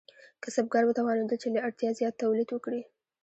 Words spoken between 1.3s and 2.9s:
چې له اړتیا زیات تولید وکړي.